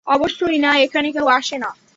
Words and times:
অবশ্যই 0.07 0.57
না, 0.57 0.71
এখানে 0.77 1.07
কেউ 1.11 1.27
আসে 1.29 1.57
না। 1.57 1.69